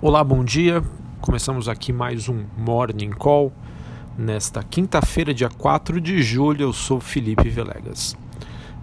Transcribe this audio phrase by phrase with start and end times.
[0.00, 0.80] Olá, bom dia.
[1.20, 3.52] Começamos aqui mais um Morning Call.
[4.16, 8.16] Nesta quinta-feira, dia 4 de julho, eu sou Felipe Velegas.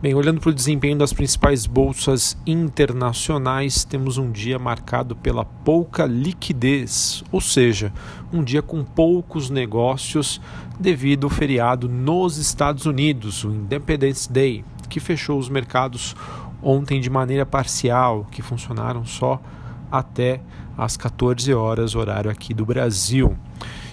[0.01, 6.05] Bem, olhando para o desempenho das principais bolsas internacionais, temos um dia marcado pela pouca
[6.05, 7.93] liquidez, ou seja,
[8.34, 10.41] um dia com poucos negócios
[10.77, 16.13] devido ao feriado nos Estados Unidos, o Independence Day, que fechou os mercados
[16.61, 19.41] ontem de maneira parcial, que funcionaram só
[19.89, 20.41] até
[20.78, 23.36] às 14 horas, horário aqui do Brasil.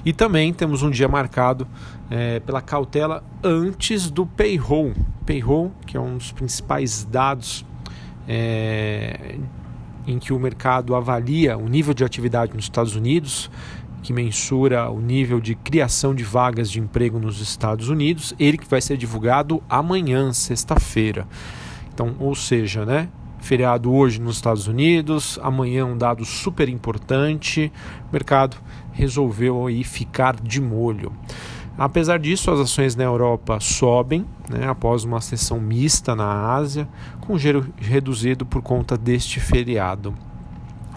[0.04, 1.66] E também temos um dia marcado
[2.10, 4.92] é, pela cautela antes do payroll.
[5.24, 7.64] Payroll, que é um dos principais dados
[8.26, 9.36] é,
[10.06, 13.50] em que o mercado avalia o nível de atividade nos Estados Unidos,
[14.02, 18.66] que mensura o nível de criação de vagas de emprego nos Estados Unidos, ele que
[18.66, 21.26] vai ser divulgado amanhã, sexta-feira.
[21.94, 23.08] Então, ou seja, né,
[23.42, 27.70] feriado hoje nos Estados Unidos, amanhã um dado super importante.
[28.08, 28.56] O mercado
[28.92, 31.12] resolveu aí ficar de molho.
[31.76, 36.88] Apesar disso, as ações na Europa sobem né, após uma sessão mista na Ásia,
[37.20, 40.14] com giro reduzido por conta deste feriado.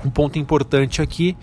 [0.06, 1.36] Um ponto importante aqui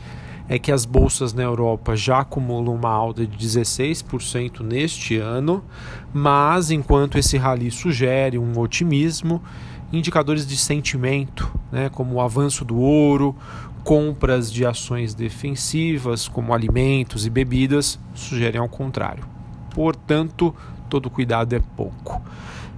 [0.55, 5.65] é que as bolsas na Europa já acumulam uma alta de 16% neste ano,
[6.13, 9.43] mas enquanto esse rally sugere um otimismo,
[9.91, 13.35] indicadores de sentimento, né, como o avanço do ouro,
[13.83, 19.25] compras de ações defensivas, como alimentos e bebidas, sugerem ao contrário.
[19.71, 20.55] Portanto,
[20.91, 22.21] todo cuidado é pouco.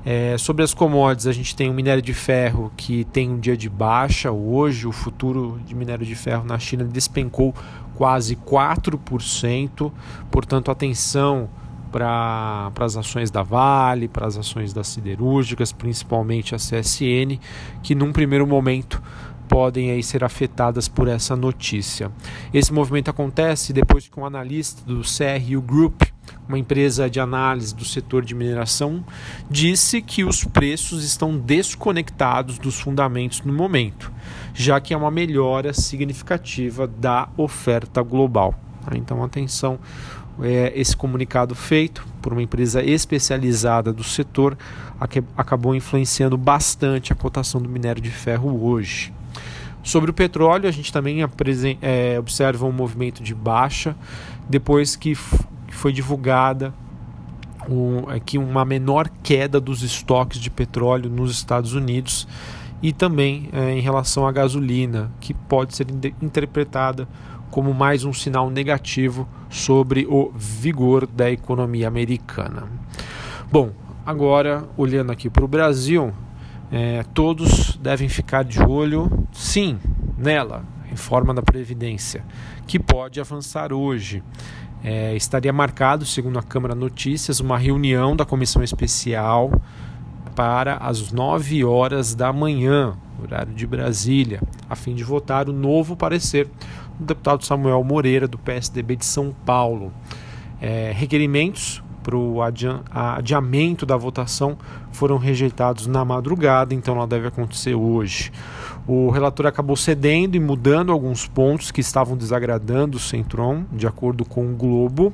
[0.07, 3.57] É, sobre as commodities, a gente tem o minério de ferro que tem um dia
[3.57, 4.31] de baixa.
[4.31, 7.55] Hoje, o futuro de minério de ferro na China despencou
[7.95, 9.91] quase 4%.
[10.31, 11.49] Portanto, atenção
[11.91, 17.39] para as ações da Vale, para as ações das siderúrgicas, principalmente a CSN,
[17.83, 19.01] que num primeiro momento
[19.55, 22.11] podem aí ser afetadas por essa notícia.
[22.53, 26.03] Esse movimento acontece depois que um analista do CRU Group,
[26.49, 29.05] uma empresa de análise do setor de mineração,
[29.49, 34.11] disse que os preços estão desconectados dos fundamentos no momento,
[34.53, 38.57] já que é uma melhora significativa da oferta global.
[38.93, 39.79] Então, atenção,
[40.43, 44.59] é, esse comunicado feito por uma empresa especializada do setor
[45.37, 49.13] acabou influenciando bastante a cotação do minério de ferro hoje.
[49.85, 51.19] Sobre o petróleo, a gente também
[51.83, 53.95] é, observa um movimento de baixa
[54.49, 56.73] depois que, foi divulgada
[57.69, 62.27] um, aqui uma menor queda dos estoques de petróleo nos Estados Unidos
[62.83, 65.87] e também é, em relação à gasolina, que pode ser
[66.23, 67.09] interpretada
[67.51, 72.65] como mais um sinal negativo sobre o vigor da economia americana.
[73.51, 73.71] Bom,
[74.07, 76.13] agora olhando aqui para o Brasil,
[76.77, 79.79] é, todos devem ficar de olho, sim,
[80.19, 82.25] nela, reforma da Previdência,
[82.67, 84.25] que pode avançar hoje.
[84.83, 89.53] É, estaria marcado, segundo a Câmara Notícias, uma reunião da comissão especial
[90.35, 95.95] para as 9 horas da manhã, horário de Brasília, a fim de votar o novo
[95.95, 96.49] parecer
[96.99, 99.93] do deputado Samuel Moreira, do PSDB de São Paulo.
[100.61, 104.59] É, requerimentos para o adiamento da votação
[104.93, 108.31] foram rejeitados na madrugada, então ela deve acontecer hoje.
[108.87, 114.27] O relator acabou cedendo e mudando alguns pontos que estavam desagradando o Centron, de acordo
[114.27, 115.13] com o Globo,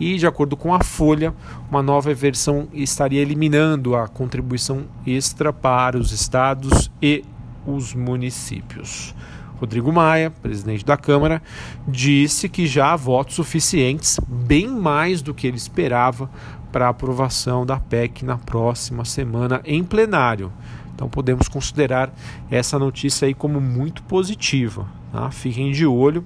[0.00, 1.34] e de acordo com a Folha,
[1.70, 7.22] uma nova versão estaria eliminando a contribuição extra para os estados e
[7.66, 9.14] os municípios.
[9.60, 11.42] Rodrigo Maia, presidente da Câmara,
[11.86, 16.30] disse que já há votos suficientes, bem mais do que ele esperava,
[16.72, 20.50] para aprovação da PEC na próxima semana em plenário.
[20.94, 22.10] Então podemos considerar
[22.50, 24.86] essa notícia aí como muito positiva.
[25.12, 25.30] Tá?
[25.30, 26.24] Fiquem de olho.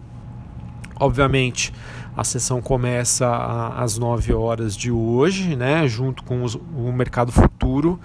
[1.01, 1.73] Obviamente,
[2.17, 3.29] a sessão começa
[3.77, 7.99] às 9 horas de hoje, né, junto com os, o mercado futuro.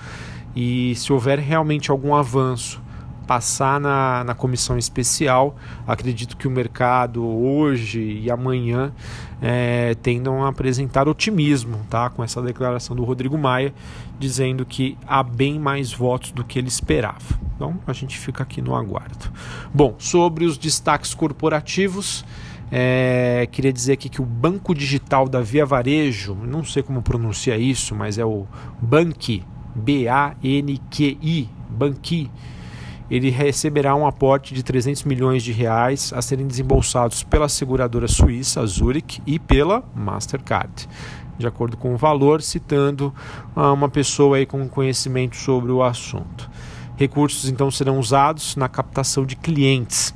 [0.55, 2.81] E se houver realmente algum avanço
[3.29, 5.55] passar na, na comissão especial.
[5.85, 8.91] Acredito que o mercado hoje e amanhã
[9.39, 12.09] é, tendam a apresentar otimismo tá?
[12.09, 13.71] com essa declaração do Rodrigo Maia,
[14.17, 17.39] dizendo que há bem mais votos do que ele esperava.
[17.55, 19.31] Então a gente fica aqui no aguardo.
[19.71, 22.25] Bom, sobre os destaques corporativos.
[22.71, 27.57] É, queria dizer aqui que o Banco Digital da Via Varejo, não sei como pronuncia
[27.57, 28.47] isso, mas é o
[28.81, 29.43] Banqui,
[29.75, 32.29] B-A-N-Q-I, Banqui,
[33.09, 38.65] ele receberá um aporte de 300 milhões de reais a serem desembolsados pela seguradora suíça
[38.65, 40.87] Zurich e pela Mastercard.
[41.37, 43.13] De acordo com o valor, citando
[43.55, 46.49] ah, uma pessoa aí com conhecimento sobre o assunto.
[46.97, 50.13] Recursos então serão usados na captação de clientes.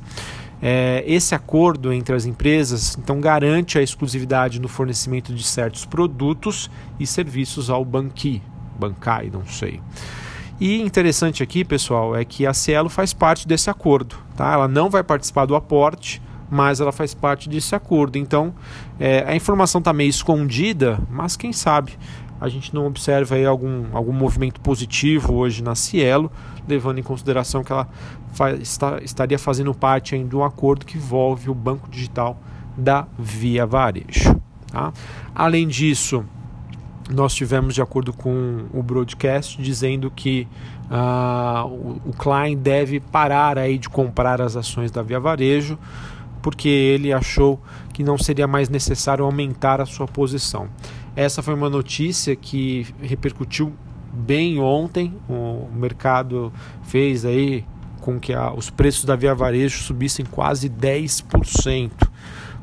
[0.62, 6.70] É, esse acordo entre as empresas então garante a exclusividade no fornecimento de certos produtos
[6.98, 8.40] e serviços ao Banqui,
[8.78, 9.80] Bancai, não sei.
[10.60, 14.16] E interessante aqui, pessoal, é que a Cielo faz parte desse acordo.
[14.36, 14.52] Tá?
[14.52, 18.16] Ela não vai participar do aporte, mas ela faz parte desse acordo.
[18.16, 18.54] Então,
[18.98, 21.98] é, a informação está meio escondida, mas quem sabe
[22.40, 26.30] a gente não observa aí algum, algum movimento positivo hoje na Cielo,
[26.68, 27.88] levando em consideração que ela
[28.60, 32.38] está, estaria fazendo parte de um acordo que envolve o banco digital
[32.76, 34.38] da Via Varejo.
[34.70, 34.92] Tá?
[35.34, 36.24] Além disso,
[37.10, 40.48] nós tivemos de acordo com o broadcast dizendo que
[40.90, 45.78] uh, o, o Klein deve parar aí de comprar as ações da Via Varejo
[46.40, 47.58] porque ele achou
[47.92, 50.68] que não seria mais necessário aumentar a sua posição.
[51.16, 53.72] Essa foi uma notícia que repercutiu
[54.12, 55.14] bem ontem.
[55.26, 56.52] O mercado
[56.82, 57.64] fez aí
[58.02, 61.90] com que a, os preços da Via Varejo subissem quase 10%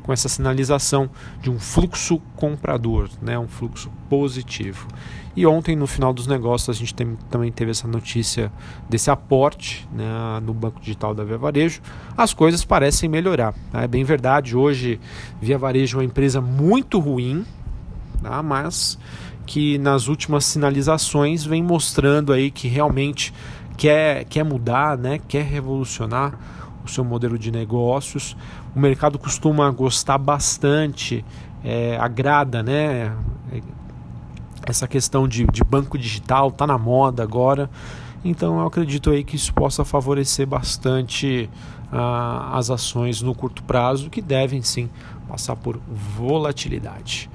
[0.02, 1.08] com essa sinalização
[1.40, 4.86] de um fluxo comprador, né, um fluxo positivo.
[5.34, 8.52] E ontem, no final dos negócios, a gente tem, também teve essa notícia
[8.88, 10.04] desse aporte né,
[10.42, 11.80] no Banco Digital da Via Varejo.
[12.16, 13.54] As coisas parecem melhorar.
[13.72, 13.84] Né?
[13.84, 15.00] É bem verdade, hoje
[15.40, 17.46] Via Varejo é uma empresa muito ruim,
[18.22, 18.42] tá?
[18.42, 18.98] mas
[19.46, 23.32] que nas últimas sinalizações vem mostrando aí que realmente
[23.76, 25.18] quer, quer mudar, né?
[25.26, 26.38] quer revolucionar
[26.84, 28.36] o seu modelo de negócios.
[28.74, 31.24] O mercado costuma gostar bastante,
[31.64, 33.14] é, agrada, né?
[34.66, 37.68] Essa questão de, de banco digital está na moda agora.
[38.24, 41.50] Então eu acredito aí que isso possa favorecer bastante
[41.92, 44.88] uh, as ações no curto prazo, que devem sim
[45.28, 45.78] passar por
[46.16, 47.28] volatilidade.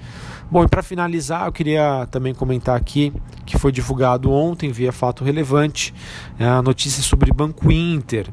[0.49, 3.11] Bom, e para finalizar, eu queria também comentar aqui
[3.45, 5.93] que foi divulgado ontem, via fato relevante,
[6.39, 8.27] a notícia sobre Banco Inter.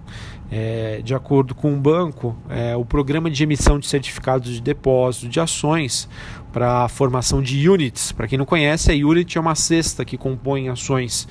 [0.50, 5.28] É, de acordo com o banco, é, o programa de emissão de certificados de depósito
[5.28, 6.08] de ações
[6.52, 8.12] para a formação de units.
[8.12, 11.26] Para quem não conhece, a unit é uma cesta que compõe ações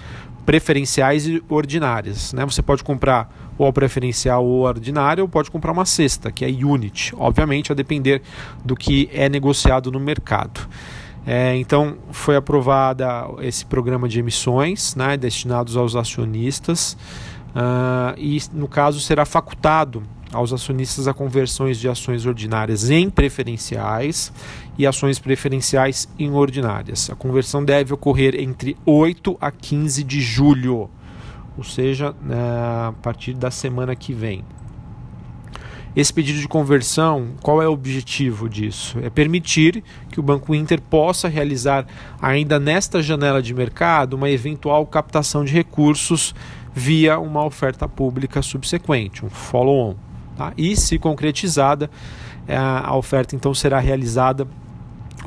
[0.45, 2.33] preferenciais e ordinárias.
[2.33, 2.43] Né?
[2.43, 7.13] Você pode comprar ou preferencial ou ordinária, ou pode comprar uma cesta, que é unit,
[7.17, 8.21] obviamente a depender
[8.63, 10.67] do que é negociado no mercado.
[11.25, 13.07] É, então foi aprovada
[13.39, 16.97] esse programa de emissões né, destinados aos acionistas
[17.55, 20.03] uh, e no caso será facultado
[20.33, 24.33] aos acionistas a conversões de ações ordinárias em preferenciais
[24.77, 27.09] e ações preferenciais em ordinárias.
[27.09, 30.89] A conversão deve ocorrer entre 8 a 15 de julho,
[31.57, 34.43] ou seja, né, a partir da semana que vem.
[35.95, 38.97] Esse pedido de conversão, qual é o objetivo disso?
[39.03, 41.85] É permitir que o Banco Inter possa realizar,
[42.19, 46.33] ainda nesta janela de mercado, uma eventual captação de recursos
[46.73, 49.93] via uma oferta pública subsequente, um follow-on.
[50.35, 50.51] Tá?
[50.57, 51.91] E, se concretizada,
[52.47, 54.47] é, a oferta então será realizada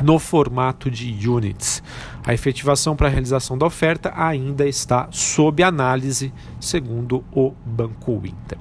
[0.03, 1.83] no formato de units.
[2.25, 8.59] A efetivação para a realização da oferta ainda está sob análise, segundo o Banco Inter.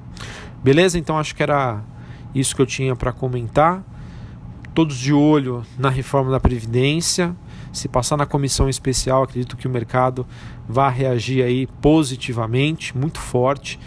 [0.63, 0.98] Beleza?
[0.98, 1.83] Então acho que era
[2.33, 3.83] isso que eu tinha para comentar.
[4.74, 7.36] Todos de olho na reforma da Previdência.
[7.72, 10.25] Se passar na comissão especial, acredito que o mercado
[10.68, 13.80] vai reagir aí positivamente, muito forte,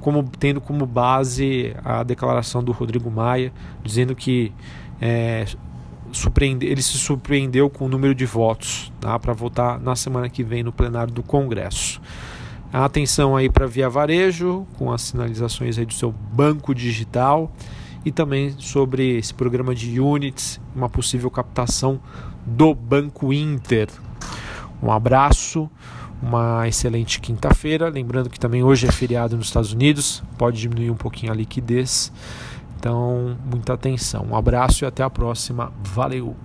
[0.00, 3.52] como tendo como base a declaração do Rodrigo Maia,
[3.82, 4.52] dizendo que
[5.00, 5.44] é,
[6.12, 10.42] surpreende, ele se surpreendeu com o número de votos tá, para votar na semana que
[10.42, 12.00] vem no plenário do Congresso.
[12.72, 17.50] Atenção aí para Via Varejo, com as sinalizações aí do seu banco digital
[18.04, 22.00] e também sobre esse programa de units, uma possível captação
[22.44, 23.88] do Banco Inter.
[24.82, 25.70] Um abraço,
[26.22, 27.88] uma excelente quinta-feira.
[27.88, 32.12] Lembrando que também hoje é feriado nos Estados Unidos, pode diminuir um pouquinho a liquidez.
[32.78, 34.26] Então, muita atenção.
[34.30, 35.72] Um abraço e até a próxima.
[35.82, 36.36] Valeu!